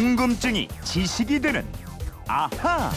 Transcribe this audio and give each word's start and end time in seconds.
궁금증이 0.00 0.66
지식이 0.82 1.40
되는 1.40 1.62
아하. 2.26 2.90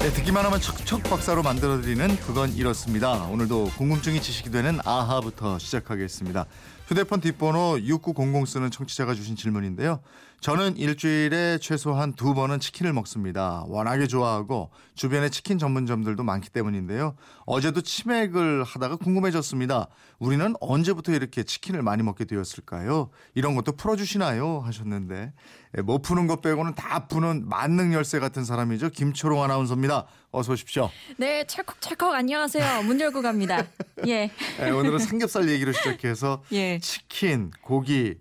네, 0.00 0.12
듣기만 0.12 0.44
하면 0.44 0.60
척척 0.60 1.02
박사로 1.04 1.42
만들어드리는 1.42 2.14
그건 2.18 2.52
이렇습니다. 2.52 3.14
오늘도 3.24 3.70
궁금증이 3.78 4.20
지식이 4.20 4.50
되는 4.50 4.78
아하부터 4.84 5.58
시작하겠습니다. 5.58 6.44
휴대폰 6.90 7.20
뒷번호 7.20 7.78
6900 7.82 8.48
쓰는 8.48 8.68
청취자가 8.68 9.14
주신 9.14 9.36
질문인데요. 9.36 10.00
저는 10.40 10.76
일주일에 10.76 11.58
최소한 11.58 12.14
두 12.14 12.34
번은 12.34 12.58
치킨을 12.58 12.92
먹습니다. 12.94 13.62
워낙에 13.68 14.08
좋아하고 14.08 14.70
주변에 14.96 15.28
치킨 15.28 15.58
전문점들도 15.58 16.24
많기 16.24 16.50
때문인데요. 16.50 17.14
어제도 17.46 17.80
치맥을 17.80 18.64
하다가 18.64 18.96
궁금해졌습니다. 18.96 19.86
우리는 20.18 20.54
언제부터 20.60 21.12
이렇게 21.12 21.44
치킨을 21.44 21.82
많이 21.82 22.02
먹게 22.02 22.24
되었을까요? 22.24 23.10
이런 23.34 23.54
것도 23.54 23.72
풀어주시나요? 23.72 24.60
하셨는데 24.64 25.32
예, 25.78 25.82
못 25.82 26.02
푸는 26.02 26.26
것 26.26 26.40
빼고는 26.40 26.74
다 26.74 27.06
푸는 27.06 27.48
만능 27.48 27.92
열쇠 27.92 28.18
같은 28.18 28.44
사람이죠. 28.44 28.90
김초롱 28.90 29.44
아나운서입니다. 29.44 30.06
어서 30.32 30.52
오십시오. 30.52 30.90
네, 31.16 31.44
찰컥찰컥 31.44 32.14
안녕하세요. 32.14 32.84
문 32.84 33.00
열고 33.00 33.20
갑니다. 33.20 33.66
예. 34.06 34.30
네, 34.60 34.70
오늘은 34.70 35.00
삼겹살 35.00 35.48
얘기로 35.48 35.72
시작해서 35.72 36.44
예. 36.52 36.78
치킨, 36.78 37.50
고기, 37.62 38.14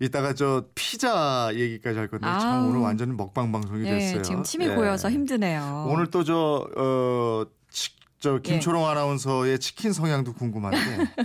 이따가 0.00 0.34
저 0.34 0.66
피자 0.76 1.50
얘기까지 1.52 1.98
할 1.98 2.06
건데 2.06 2.26
참 2.26 2.48
아우. 2.62 2.68
오늘 2.68 2.80
완전 2.80 3.16
먹방 3.16 3.50
방송이 3.50 3.84
예, 3.86 3.90
됐어요. 3.90 4.22
지금 4.22 4.44
침이 4.44 4.66
예. 4.66 4.74
고여서 4.74 5.10
힘드네요. 5.10 5.86
오늘 5.90 6.08
또저 6.12 6.68
어, 6.76 7.44
치- 7.70 7.90
저 8.20 8.36
예. 8.36 8.40
김초롱 8.40 8.86
아나운서의 8.86 9.58
치킨 9.58 9.92
성향도 9.92 10.34
궁금한데 10.34 10.78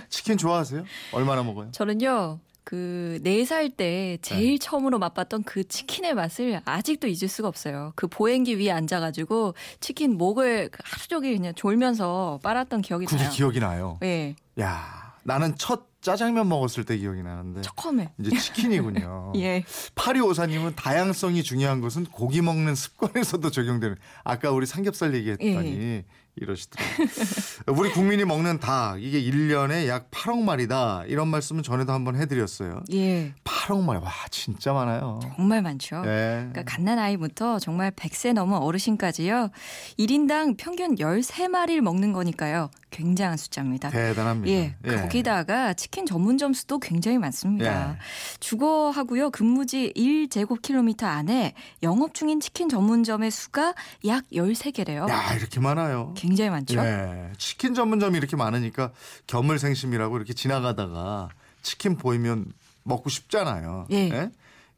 치킨 0.09 0.36
좋아하세요? 0.36 0.84
얼마나 1.11 1.44
먹어요? 1.44 1.70
저는요. 1.72 2.39
그 2.67 3.20
네 3.23 3.44
살 3.45 3.70
때 3.70 4.17
제일 4.21 4.52
네. 4.52 4.57
처음으로 4.57 5.00
맛봤던 5.00 5.44
그 5.44 5.66
치킨의 5.66 6.16
맛을 6.16 6.59
아직도 6.66 7.08
잊을 7.08 7.30
수가 7.30 7.47
없어요. 7.47 7.94
그 7.95 8.08
보행기 8.08 8.59
위에 8.59 8.72
앉아가지고 8.72 9.53
치킨 9.80 10.17
목을 10.17 10.69
하루 10.83 11.08
종일 11.08 11.38
그냥 11.38 11.53
졸면서 11.55 12.42
빨았던 12.44 12.81
기억이 12.81 13.05
그게 13.05 13.23
나요. 13.23 13.31
기억이 13.31 13.59
나요. 13.61 14.00
예, 14.03 14.36
야, 14.59 15.16
나는 15.23 15.55
첫 15.58 15.86
짜장면 16.08 16.47
먹었을 16.47 16.86
때 16.86 16.95
기억이 16.95 17.22
나는데 17.22 17.63
처음에. 17.63 18.13
이제 18.17 18.38
치킨이군요. 18.38 19.33
예, 19.36 19.66
파리오사님은 19.95 20.75
다양성이 20.77 21.44
중요한 21.44 21.81
것은 21.81 22.05
고기 22.05 22.41
먹는 22.41 22.75
습관에서도 22.75 23.52
적용되는. 23.52 23.97
아까 24.23 24.52
우리 24.52 24.66
삼겹살 24.66 25.14
얘기했더니 25.14 25.77
예. 25.77 26.05
이러시더라고요. 26.38 27.08
우리 27.77 27.89
국민이 27.91 28.23
먹는 28.23 28.59
닭 28.59 29.02
이게 29.02 29.22
1년에 29.22 29.88
약 29.88 30.11
8억 30.11 30.44
마리다. 30.44 31.03
이런 31.08 31.27
말씀은 31.27 31.64
전에도 31.64 31.91
한번 31.94 32.16
해드렸어요. 32.16 32.83
예, 32.94 33.33
8억 33.44 33.83
마리 33.83 33.99
와 33.99 34.11
진짜 34.30 34.71
많아요. 34.71 35.19
정말 35.36 35.61
많죠. 35.61 35.97
예. 36.05 36.47
그러니까 36.52 36.64
갓난 36.64 36.99
아이부터 36.99 37.59
정말 37.59 37.92
100세 37.92 38.33
넘은 38.33 38.58
어르신까지요. 38.59 39.49
1인당 39.99 40.55
평균 40.58 40.95
13마리를 40.95 41.81
먹는 41.81 42.14
거니까요. 42.14 42.69
굉장한 42.92 43.38
숫자입니다. 43.38 43.89
대단합니다. 43.89 44.52
예, 44.52 44.75
거기다가 45.02 45.73
치킨 45.73 45.97
전문점 46.06 46.53
수도 46.53 46.80
굉장히 46.80 47.17
많습니다. 47.17 47.92
예. 47.92 47.98
주거하고요 48.40 49.31
근무지 49.31 49.92
1제곱킬로미터 49.95 51.04
안에 51.04 51.54
영업 51.84 52.14
중인 52.14 52.39
치킨 52.39 52.70
전문점의 52.70 53.31
수가 53.31 53.73
약 54.06 54.26
13개래요. 54.31 55.09
야 55.09 55.34
이렇게 55.34 55.59
많아요. 55.59 56.14
굉장히 56.16 56.50
많죠? 56.50 56.80
예. 56.80 57.31
치킨 57.38 57.73
전문점이 57.73 58.17
이렇게 58.17 58.36
많으니까 58.36 58.92
견물생심이라고 59.28 60.17
이렇게 60.17 60.34
지나가다가 60.34 61.30
치킨 61.62 61.98
보이면 61.98 62.54
먹고 62.84 63.09
싶잖아요. 63.09 63.88
예. 63.92 64.30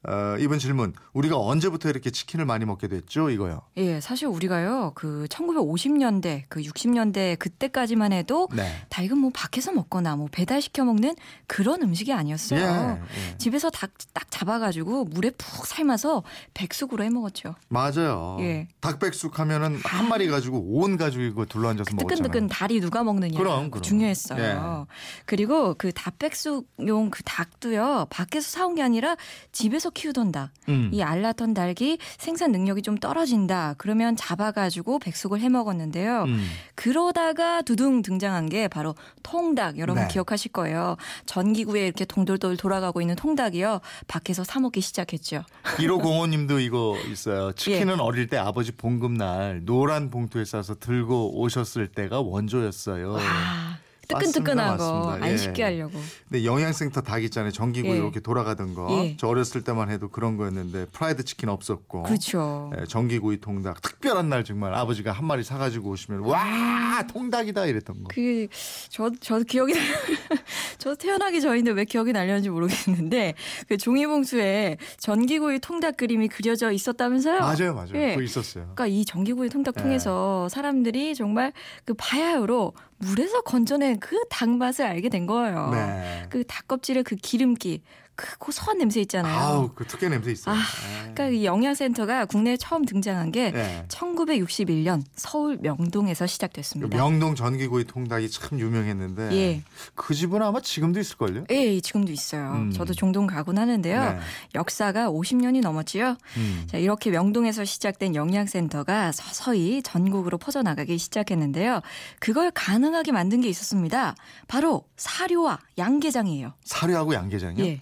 어, 0.07 0.37
이번 0.39 0.59
질문 0.59 0.93
우리가 1.13 1.37
언제부터 1.37 1.89
이렇게 1.89 2.09
치킨을 2.09 2.45
많이 2.45 2.65
먹게 2.65 2.87
됐죠? 2.87 3.29
이거요. 3.29 3.61
예, 3.77 3.99
사실 3.99 4.27
우리가요, 4.27 4.93
그 4.95 5.25
1950년대, 5.29 6.43
그 6.47 6.61
60년대 6.61 7.37
그때까지만 7.37 8.13
해도 8.13 8.47
네. 8.53 8.71
다 8.89 9.01
이건 9.01 9.19
뭐 9.19 9.31
밖에서 9.33 9.71
먹거나 9.73 10.15
뭐 10.15 10.27
배달 10.31 10.61
시켜 10.61 10.85
먹는 10.85 11.15
그런 11.47 11.81
음식이 11.81 12.13
아니었어요. 12.13 12.59
예, 12.59 13.31
예. 13.31 13.37
집에서 13.37 13.69
닭 13.69 13.91
딱 14.13 14.29
잡아가지고 14.31 15.05
물에 15.05 15.31
푹 15.31 15.65
삶아서 15.65 16.23
백숙으로 16.53 17.03
해 17.03 17.09
먹었죠. 17.09 17.55
맞아요. 17.67 18.37
예. 18.39 18.67
닭백숙 18.81 19.39
하면은 19.39 19.79
한 19.83 20.07
마리 20.07 20.27
가지고 20.27 20.59
온 20.59 20.97
가지고 20.97 21.23
이거 21.23 21.45
둘러앉아서 21.45 21.91
먹었잖아요. 21.95 22.17
뜨끈뜨끈 22.17 22.47
다리 22.47 22.79
누가 22.79 23.03
먹느냐. 23.03 23.37
그럼, 23.37 23.69
그럼. 23.69 23.81
중요했어요. 23.83 24.87
그리고 25.25 25.75
그 25.77 25.91
닭백숙용 25.91 27.09
그 27.11 27.23
닭도요, 27.23 28.07
밖에서 28.09 28.49
사온 28.49 28.75
게 28.75 28.81
아니라 28.81 29.15
집에서 29.51 29.88
키우던 29.89 30.31
닭. 30.31 30.49
음. 30.69 30.89
이 30.93 31.01
알라턴 31.01 31.53
닭이 31.53 31.97
생산 32.17 32.51
능력이 32.51 32.81
좀 32.81 32.97
떨어진다. 32.97 33.75
그러면 33.77 34.15
잡아가지고 34.15 34.99
백숙을 34.99 35.39
해 35.41 35.49
먹었는데요. 35.49 36.23
음. 36.23 36.47
그러다가 36.75 37.61
두둥 37.61 38.01
등장한 38.01 38.49
게 38.49 38.67
바로 38.67 38.95
통닭. 39.23 39.77
여러분 39.77 40.03
네. 40.03 40.07
기억하실 40.09 40.51
거예요. 40.51 40.97
전기구에 41.25 41.85
이렇게 41.85 42.05
동돌돌 42.05 42.57
돌아가고 42.57 43.01
있는 43.01 43.15
통닭이요. 43.15 43.81
밖에서 44.07 44.43
사 44.43 44.59
먹기 44.59 44.81
시작했죠. 44.81 45.43
1505님도 45.77 46.59
이거 46.63 46.97
있어요. 47.11 47.51
치킨은 47.53 47.95
예. 47.95 48.01
어릴 48.01 48.27
때 48.27 48.37
아버지 48.37 48.71
봉급날 48.71 49.61
노란 49.65 50.09
봉투에 50.09 50.45
싸서 50.45 50.75
들고 50.79 51.39
오셨을 51.39 51.87
때가 51.87 52.21
원조였어요. 52.21 53.11
와, 53.13 53.78
뜨끈뜨끈한 54.09 54.57
맞습니다, 54.77 54.77
거 54.77 55.05
맞습니다. 55.07 55.25
안 55.25 55.31
예. 55.31 55.37
쉽게 55.37 55.63
하려고. 55.63 55.99
근데 56.27 56.43
영양센터 56.45 57.01
닭 57.01 57.23
있잖아요. 57.25 57.51
전기구 57.51 57.87
예. 57.89 57.91
이렇게 57.97 58.19
돌아가던 58.19 58.73
거. 58.73 58.87
예. 59.05 59.15
저 59.17 59.27
어렸을 59.27 59.61
때만 59.63 59.89
해도 59.91 60.09
그런 60.09 60.35
거였는데 60.35 60.87
프라이드 60.91 61.23
치킨 61.23 61.49
없었고. 61.49 62.03
그렇죠. 62.03 62.71
예, 62.79 62.85
전기구이 62.85 63.39
통닭 63.39 63.81
특별한 63.81 64.29
날 64.29 64.43
정말 64.43 64.73
아버지가 64.73 65.11
한 65.11 65.25
마리 65.25 65.43
사가지고 65.43 65.91
오시면 65.91 66.21
와 66.21 67.03
통닭이다 67.11 67.67
이랬던 67.67 68.03
거. 68.03 68.09
그, 68.13 68.47
저, 68.89 69.11
저 69.21 69.39
기억이, 69.39 69.73
나- 69.73 69.79
저 70.79 70.95
태어나기 70.95 71.39
전인데 71.41 71.71
왜 71.71 71.85
기억이 71.85 72.11
날렸는지 72.11 72.49
모르겠는데, 72.49 73.35
그 73.67 73.77
종이봉투에 73.77 74.77
전기구이 74.97 75.59
통닭 75.59 75.97
그림이 75.97 76.27
그려져 76.29 76.71
있었다면서요? 76.71 77.39
맞아요, 77.41 77.73
맞아요. 77.75 77.91
예. 77.95 78.09
그거 78.11 78.21
있었어요. 78.23 78.63
그러니까 78.75 78.87
이 78.87 79.05
전기구이 79.05 79.49
통닭 79.49 79.75
예. 79.77 79.81
통해서 79.81 80.49
사람들이 80.49 81.13
정말 81.15 81.53
그 81.85 81.93
바야흐로 81.93 82.73
물에서 82.99 83.41
건져낸 83.41 83.99
그 83.99 84.15
닭 84.29 84.49
맛을 84.49 84.85
알게 84.85 85.09
된 85.09 85.25
거예요. 85.25 85.69
네. 85.71 86.25
그 86.29 86.43
닭 86.45 86.67
껍질의 86.67 87.03
그 87.03 87.15
기름기, 87.15 87.81
그 88.19 88.37
고소한 88.37 88.79
냄새 88.79 88.99
있잖아요. 88.99 89.33
아우 89.33 89.69
그 89.73 89.87
특별 89.87 90.09
냄새 90.09 90.29
있어요. 90.31 90.53
아, 90.53 90.57
예. 90.59 91.13
그러니까 91.13 91.29
이 91.29 91.45
영양센터가 91.45 92.25
국내에 92.25 92.57
처음 92.57 92.83
등장한 92.83 93.31
게 93.31 93.53
예. 93.55 93.85
1961년 93.87 95.03
서울 95.15 95.57
명동에서 95.61 96.25
그 96.25 96.27
시작됐습니다. 96.27 96.97
명동 96.97 97.35
전기구이 97.35 97.85
통닭이 97.85 98.29
참 98.29 98.59
유명했는데 98.59 99.31
예. 99.31 99.63
그 99.95 100.13
집은 100.13 100.41
아마 100.41 100.59
지금도 100.59 100.99
있을걸요? 100.99 101.45
예, 101.49 101.79
지금도 101.79 102.11
있어요. 102.11 102.51
음. 102.55 102.71
저도 102.71 102.93
종종 102.93 103.25
가곤 103.25 103.57
하는데요. 103.57 104.03
네. 104.03 104.19
역사가 104.53 105.09
50년이 105.09 105.61
넘었지요. 105.61 106.17
음. 106.35 106.67
자, 106.67 106.77
이렇게 106.77 107.11
명동에서 107.11 107.63
시작된 107.63 108.15
영양센터가 108.15 109.13
서서히 109.13 109.81
전국으로 109.81 110.37
퍼져나가기 110.37 110.97
시작했는데요. 110.97 111.79
그걸 112.19 112.51
가능하게 112.51 113.13
만든 113.13 113.39
게 113.39 113.47
있었습니다. 113.47 114.15
바로 114.49 114.83
사료와 114.97 115.59
양계장이에요. 115.77 116.51
사료하고 116.65 117.13
양계장이요? 117.13 117.65
예. 117.65 117.81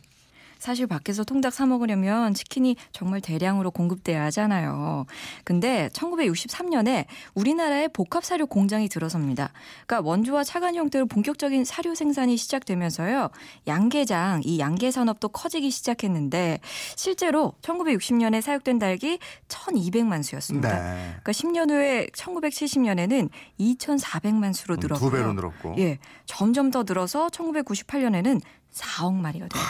사실 0.60 0.88
밖에서 0.88 1.24
통닭 1.24 1.54
사 1.54 1.66
먹으려면 1.66 2.34
치킨이 2.34 2.76
정말 2.92 3.22
대량으로 3.22 3.72
공급돼야 3.72 4.24
하잖아요. 4.26 5.06
근데 5.44 5.90
1963년에 5.94 7.06
우리나라에 7.36 7.88
복합 7.88 8.24
사료 8.24 8.46
공장이 8.48 8.90
들어섭니다. 8.90 9.52
그러니까 9.86 10.08
원주와 10.08 10.44
차관 10.44 10.76
형태로 10.76 11.06
본격적인 11.08 11.66
사료 11.66 11.96
생산이 11.96 12.38
시작되면서요. 12.38 13.30
양계장, 13.68 14.42
이 14.44 14.60
양계 14.60 14.92
산업도 14.92 15.30
커지기 15.30 15.70
시작했는데 15.72 16.60
실제로 16.96 17.54
1960년에 17.62 18.42
사육된 18.42 18.80
닭이 18.80 19.20
1,200만 19.48 20.24
수였습니다. 20.24 20.70
네. 20.70 21.16
그러니까 21.24 21.32
10년 21.32 21.70
후에 21.70 22.08
1970년에는 22.14 23.30
2,400만 23.60 24.54
수로 24.54 24.76
음, 24.76 24.80
늘었고요. 24.82 25.10
두 25.10 25.16
배로 25.16 25.34
늘었고. 25.34 25.76
예, 25.80 26.00
점점 26.26 26.72
더 26.72 26.84
늘어서 26.84 27.28
1998년에는 27.30 28.42
4억 28.74 29.14
마리가 29.14 29.48
돼요. 29.48 29.64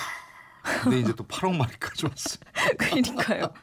근데 0.82 1.00
이제 1.00 1.14
또 1.16 1.24
8억 1.26 1.56
마리까지 1.58 2.06
왔어요. 2.06 2.40
그러니까요. 2.78 3.54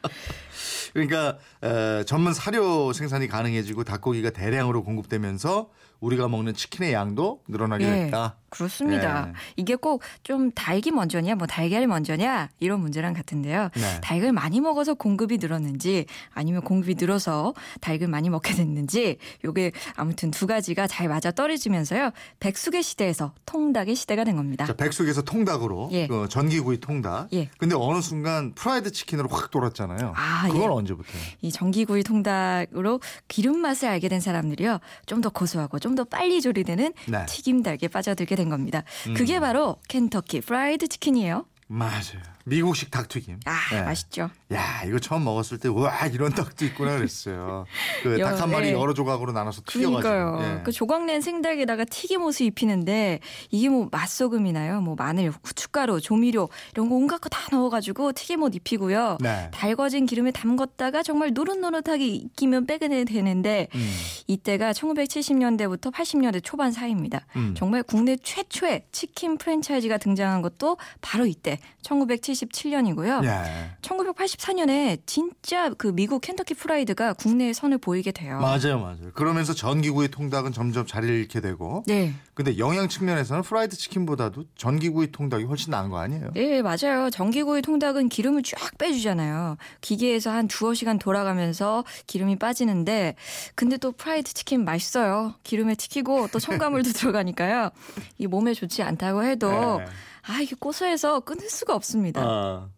그러니까 0.93 1.37
에, 1.61 2.03
전문 2.05 2.33
사료 2.33 2.93
생산이 2.93 3.27
가능해지고 3.27 3.83
닭고기가 3.83 4.29
대량으로 4.29 4.83
공급되면서 4.83 5.69
우리가 5.99 6.27
먹는 6.27 6.53
치킨의 6.53 6.93
양도 6.93 7.41
늘어나게 7.47 7.85
예. 7.85 8.05
됐다. 8.05 8.37
그렇습니다. 8.49 9.27
예. 9.29 9.33
이게 9.57 9.75
꼭좀 9.75 10.51
달기 10.51 10.91
먼저냐, 10.91 11.35
뭐 11.35 11.45
달걀이 11.47 11.87
먼저냐 11.87 12.49
이런 12.59 12.79
문제랑 12.79 13.13
같은데요. 13.13 13.69
네. 13.75 14.01
닭을 14.01 14.31
많이 14.31 14.61
먹어서 14.61 14.93
공급이 14.93 15.37
늘었는지 15.39 16.05
아니면 16.33 16.61
공급이 16.61 16.95
늘어서 16.95 17.53
닭을 17.81 18.07
많이 18.07 18.29
먹게 18.29 18.53
됐는지 18.53 19.17
요게 19.43 19.71
아무튼 19.95 20.31
두 20.31 20.47
가지가 20.47 20.87
잘 20.87 21.09
맞아 21.09 21.31
떨어지면서요. 21.31 22.11
백숙의 22.39 22.83
시대에서 22.83 23.33
통닭의 23.45 23.95
시대가 23.95 24.23
된 24.23 24.37
겁니다. 24.37 24.65
자, 24.65 24.73
백숙에서 24.73 25.23
통닭으로 25.23 25.89
예. 25.91 26.07
그 26.07 26.27
전기구이 26.29 26.79
통닭. 26.79 27.33
예. 27.33 27.49
근데 27.57 27.75
어느 27.77 27.99
순간 28.01 28.53
프라이드 28.53 28.84
치킨으로 28.91 29.27
확 29.29 29.51
돌았잖아요. 29.51 30.13
아, 30.15 30.47
그건 30.47 30.61
예. 30.63 30.67
언제부터요? 30.67 31.21
이 31.41 31.51
전기구이 31.51 32.03
통닭으로 32.03 32.99
기름 33.27 33.59
맛을 33.59 33.87
알게 33.89 34.09
된 34.09 34.19
사람들이요. 34.19 34.79
좀 35.05 35.21
더 35.21 35.29
고소하고 35.29 35.79
좀 35.79 35.95
더 35.95 36.03
빨리 36.03 36.41
조리되는 36.41 36.93
네. 37.07 37.25
튀김 37.25 37.63
닭에 37.63 37.87
빠져들게 37.87 38.35
된 38.35 38.49
겁니다. 38.49 38.83
그게 39.15 39.39
바로 39.39 39.77
켄터키 39.87 40.41
프라이드 40.41 40.87
치킨이에요. 40.89 41.45
맞아요. 41.67 42.21
미국식 42.47 42.91
닭튀김. 42.91 43.39
아, 43.45 43.57
예. 43.73 43.81
맛있죠. 43.81 44.29
야, 44.53 44.83
이거 44.85 44.99
처음 44.99 45.23
먹었을 45.23 45.57
때, 45.57 45.67
와, 45.67 46.05
이런 46.05 46.31
닭도 46.31 46.63
있구나 46.63 46.95
그랬어요. 46.95 47.65
그 48.03 48.17
닭한 48.21 48.39
여- 48.39 48.47
마리 48.53 48.67
예. 48.67 48.71
여러 48.73 48.93
조각으로 48.93 49.31
나눠서 49.31 49.63
튀겨가지고. 49.65 50.43
예. 50.43 50.61
그 50.63 50.71
조각낸 50.71 51.21
생닭에다가 51.21 51.85
튀김옷을 51.85 52.45
입히는데 52.45 53.19
이게 53.49 53.67
뭐 53.69 53.89
맛소금이나요, 53.91 54.81
뭐 54.81 54.93
마늘, 54.95 55.31
후춧가루, 55.43 56.01
조미료 56.01 56.49
이런 56.75 56.87
거 56.87 56.95
온갖 56.95 57.19
거 57.19 57.29
다 57.29 57.39
넣어가지고 57.51 58.13
튀김옷 58.13 58.53
입히고요. 58.53 59.17
네. 59.21 59.49
달궈진 59.51 60.05
기름에 60.05 60.29
담궜다가 60.31 61.03
정말 61.03 61.31
노릇노릇하게 61.33 62.05
익히면 62.05 62.67
빼게 62.67 62.87
되는데 63.05 63.67
음, 63.73 63.91
이때가 64.27 64.71
1970년대부터 64.71 65.91
80년대 65.93 66.41
초반 66.43 66.71
사이입니다. 66.71 67.25
음. 67.35 67.53
정말 67.55 67.83
국내 67.83 68.15
최초의 68.15 68.85
치킨 68.91 69.37
프랜차이즈가 69.37 69.97
등장한 69.97 70.41
것도 70.41 70.77
바로 71.01 71.25
이때 71.25 71.59
1977년이고요. 71.83 73.23
예. 73.25 73.75
1984년에 73.81 74.99
진짜 75.05 75.69
그 75.69 75.87
미국 75.87 76.21
켄터키 76.21 76.55
프라이드가 76.55 77.13
국내에 77.13 77.53
선을 77.53 77.77
보이게 77.77 78.11
돼요. 78.11 78.39
맞아요, 78.39 78.79
맞아요. 78.79 79.11
그러면서 79.13 79.53
전기구이 79.53 80.07
통닭은 80.09 80.51
점점 80.51 80.85
자리를 80.85 81.13
잃게 81.13 81.41
되고. 81.41 81.83
네. 81.85 82.13
근데 82.33 82.57
영양 82.57 82.89
측면에서는 82.89 83.43
프라이드 83.43 83.77
치킨보다도 83.77 84.45
전기구이 84.55 85.11
통닭이 85.11 85.45
훨씬 85.45 85.71
나은 85.71 85.89
거 85.89 85.99
아니에요? 85.99 86.31
네, 86.33 86.61
맞아요. 86.61 87.09
전기구이 87.09 87.61
통닭은 87.61 88.09
기름을 88.09 88.43
쫙 88.43 88.77
빼주잖아요. 88.77 89.57
기계에서 89.81 90.31
한 90.31 90.47
두어 90.47 90.73
시간 90.73 90.99
돌아가면서 90.99 91.85
기름이 92.07 92.37
빠지는데, 92.37 93.15
근데 93.55 93.77
또 93.77 93.91
프라이드 93.91 94.33
치킨 94.33 94.65
맛있어요. 94.65 95.35
기름에 95.43 95.75
튀기고 95.75 96.29
또 96.31 96.39
첨가물도 96.39 96.91
들어가니까요. 96.93 97.69
이 98.17 98.27
몸에 98.27 98.53
좋지 98.53 98.83
않다고 98.83 99.23
해도, 99.23 99.49
예. 99.81 99.85
아, 100.27 100.39
이게 100.41 100.55
고소해서 100.59 101.19
끊을 101.21 101.49
수가 101.49 101.75
없습니다. 101.75 102.21
아, 102.23 102.69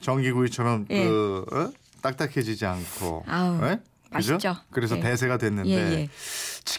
전기구이처럼 0.00 0.86
예. 0.90 1.04
그 1.04 1.44
어? 1.52 1.70
딱딱해지지 2.02 2.66
않고. 2.66 3.24
아우, 3.26 3.54
예? 3.64 3.80
그죠? 4.14 4.34
맛있죠. 4.34 4.56
그래서 4.70 4.96
예. 4.96 5.00
대세가 5.00 5.38
됐는데 5.38 5.70
예, 5.70 5.92
예. 6.00 6.08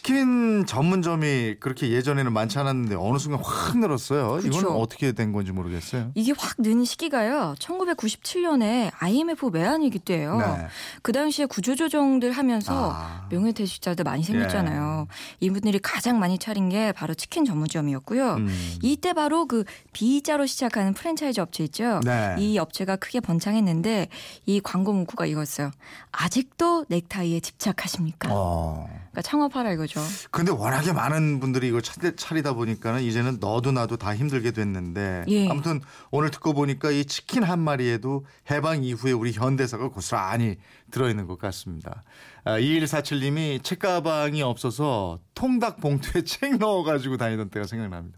치킨 0.06 0.68
전문점이 0.68 1.56
그렇게 1.60 1.90
예전에는 1.90 2.32
많지 2.32 2.60
않았는데 2.60 2.96
어느 2.96 3.18
순간 3.18 3.42
확 3.44 3.76
늘었어요. 3.80 4.36
그쵸. 4.36 4.48
이건 4.48 4.68
어떻게 4.76 5.14
된 5.14 5.32
건지 5.32 5.52
모르겠어요. 5.52 6.12
이게 6.14 6.32
확 6.38 6.56
는 6.60 6.86
시기가요. 6.86 7.56
1997년에 7.60 8.92
IMF 9.00 9.48
외환위기 9.48 10.00
때예요. 10.00 10.38
네. 10.38 10.68
그 11.02 11.12
당시에 11.12 11.46
구조조정들 11.46 12.32
하면서 12.32 12.92
아. 12.94 13.28
명예퇴직자들 13.30 14.04
많이 14.04 14.24
생겼잖아요. 14.24 15.08
이분들이 15.42 15.80
가장 15.80 16.20
많이 16.20 16.38
차린 16.38 16.70
게 16.70 16.92
바로 16.92 17.14
치킨 17.14 17.44
전문점이었고요. 17.46 18.36
음. 18.36 18.78
이때 18.82 19.14
바로 19.14 19.48
그 19.48 19.66
B자로 19.92 20.46
시작하는 20.46 20.94
프랜차이즈 20.94 21.42
업체 21.42 21.64
있죠. 21.66 22.00
네. 22.06 22.36
이 22.40 22.58
업체가 22.58 22.96
크게 22.96 23.20
번창했는데 23.20 24.08
이 24.46 24.62
광고 24.62 24.94
문구가 24.94 25.26
이거였어요. 25.26 25.72
아직도 26.12 26.86
넥타이에 26.90 27.42
집착하십니까? 27.42 28.30
어. 28.32 28.88
그러니까 29.12 29.22
창업하라 29.22 29.74
이거죠. 29.74 29.95
근데 30.32 30.52
워낙에 30.52 30.92
많은 30.94 31.40
분들이 31.40 31.68
이걸 31.70 31.82
차- 31.82 31.94
차리다 32.16 32.54
보니까는 32.54 33.02
이제는 33.02 33.38
너도 33.40 33.72
나도 33.72 33.98
다 33.98 34.16
힘들게 34.16 34.52
됐는데 34.52 35.26
예. 35.28 35.48
아무튼 35.50 35.82
오늘 36.12 36.32
듣고 36.32 36.54
보니까 36.54 36.92
이 36.92 37.06
치킨 37.06 37.44
한 37.44 37.60
마리에도 37.60 38.26
해방 38.52 38.84
이후에 38.84 39.12
우리 39.12 39.32
현대사가 39.32 39.90
고스란히 39.90 40.58
들어있는 40.92 41.28
것 41.28 41.38
같습니다. 41.40 42.04
아, 42.44 42.60
2147님이 42.60 43.64
책가방이 43.64 44.42
없어서 44.42 45.20
통닭 45.34 45.80
봉투에 45.82 46.22
책 46.26 46.58
넣어가지고 46.58 47.18
다니던 47.18 47.50
때가 47.50 47.66
생각납니다. 47.66 48.18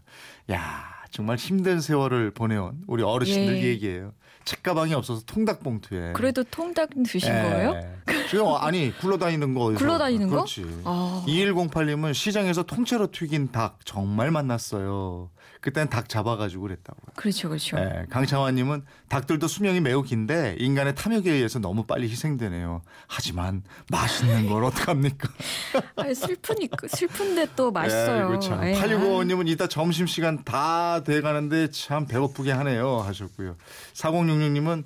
야 0.52 0.84
정말 1.10 1.36
힘든 1.36 1.80
세월을 1.80 2.32
보내온 2.32 2.82
우리 2.86 3.02
어르신들 3.02 3.56
예. 3.58 3.62
얘기예요. 3.68 4.12
책가방이 4.44 4.94
없어서 4.94 5.22
통닭 5.26 5.62
봉투에. 5.62 6.12
그래도 6.14 6.42
통닭 6.44 6.90
드신 7.04 7.28
예. 7.28 7.32
거예요? 7.42 7.80
지금 8.28 8.46
아니 8.60 8.96
굴러다니는 8.98 9.54
거 9.54 9.64
어디서? 9.64 9.78
굴러다니는 9.78 10.28
거? 10.28 10.36
그렇지. 10.36 10.64
아. 10.84 11.24
2108님은 11.26 12.14
시장에서 12.14 12.62
통째로 12.62 13.10
튀긴 13.10 13.50
닭 13.52 13.78
정말 13.84 14.30
만났어요. 14.30 15.30
그땐 15.60 15.88
닭 15.88 16.08
잡아가지고 16.08 16.62
그랬다고요. 16.62 17.14
그렇죠, 17.16 17.48
그렇죠. 17.48 17.78
예, 17.78 18.06
강창환님은 18.10 18.84
닭들도 19.08 19.48
수명이 19.48 19.80
매우 19.80 20.02
긴데 20.02 20.56
인간의 20.58 20.94
탐욕에 20.94 21.30
의해서 21.32 21.58
너무 21.58 21.84
빨리 21.84 22.08
희생되네요. 22.08 22.82
하지만 23.08 23.64
맛있는 23.90 24.48
걸 24.48 24.64
어떡합니까? 24.64 25.28
아, 25.96 26.14
슬프니까 26.14 26.86
슬픈데 26.88 27.48
또 27.56 27.72
맛있어요. 27.72 28.24
예, 28.24 28.26
그렇죠. 28.28 28.60
예. 28.62 28.74
8655님은 28.74 29.48
이따 29.48 29.66
점심시간 29.66 30.44
다 30.44 31.02
돼가는데 31.02 31.70
참 31.70 32.06
배고프게 32.06 32.52
하네요 32.52 32.98
하셨고요. 32.98 33.56
4066님은 33.94 34.84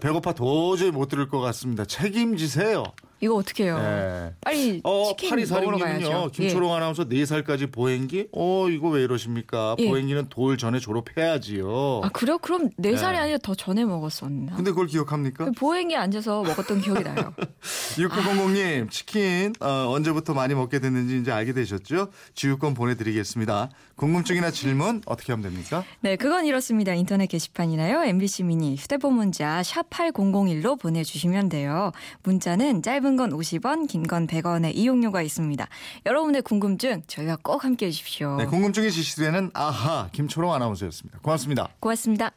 배고파 0.00 0.32
도저히 0.32 0.90
못 0.90 1.08
들을 1.08 1.28
것 1.28 1.40
같습니다. 1.40 1.84
책임지세요. 1.84 2.84
이거 3.22 3.36
어떻게 3.36 3.64
해요? 3.64 3.78
예. 3.80 4.34
빨리 4.40 4.80
어, 4.82 5.04
치킨 5.16 5.30
먹으러 5.36 5.76
8246님은요. 5.76 5.80
가야죠. 5.80 6.30
김초롱 6.32 6.74
아나운서 6.74 7.08
4살까지 7.08 7.70
보행기? 7.70 8.26
어, 8.32 8.68
이거 8.68 8.88
왜 8.88 9.04
이러십니까? 9.04 9.76
예. 9.78 9.88
보행기는 9.88 10.28
돌 10.28 10.58
전에 10.58 10.80
졸업해야지요. 10.80 12.00
아 12.02 12.08
그래요? 12.08 12.38
그럼 12.38 12.70
네 12.76 12.96
살이 12.96 13.16
예. 13.16 13.20
아니라 13.20 13.38
더 13.38 13.54
전에 13.54 13.84
먹었었나? 13.84 14.56
근데 14.56 14.70
그걸 14.72 14.88
기억합니까? 14.88 15.52
보행에 15.56 15.94
앉아서 15.94 16.42
먹었던 16.42 16.80
기억이 16.80 17.04
나요. 17.04 17.32
6900님, 17.96 18.90
치킨 18.90 19.52
어, 19.60 19.86
언제부터 19.90 20.34
많이 20.34 20.54
먹게 20.54 20.80
됐는지 20.80 21.18
이제 21.18 21.30
알게 21.30 21.52
되셨죠? 21.52 22.08
지유권 22.34 22.74
보내드리겠습니다. 22.74 23.70
궁금증이나 23.96 24.50
질문 24.50 25.00
어떻게 25.06 25.32
하면 25.32 25.44
됩니까? 25.48 25.84
네, 26.00 26.16
그건 26.16 26.44
이렇습니다. 26.44 26.92
인터넷 26.94 27.26
게시판이나요. 27.28 28.02
MBC 28.02 28.42
미니 28.42 28.74
휴대폰 28.74 29.14
문자 29.14 29.62
샵 29.62 29.88
8001로 29.90 30.80
보내주시면 30.80 31.48
돼요. 31.50 31.92
문자는 32.24 32.82
짧은 33.12 33.16
건 33.16 33.30
50원, 33.30 33.88
긴 33.88 34.02
건 34.06 34.26
100원의 34.26 34.74
이용료가 34.74 35.22
있습니다. 35.22 35.66
여러분의 36.06 36.42
궁금증 36.42 37.02
저희와 37.06 37.36
꼭 37.42 37.64
함께해 37.64 37.90
주십시오. 37.90 38.36
네, 38.36 38.46
궁금증이 38.46 38.90
지시되는 38.90 39.50
아하 39.54 40.08
김초롱 40.12 40.52
아나운서였습니다. 40.52 41.18
고맙습니다. 41.20 41.68
고맙습니다. 41.80 42.32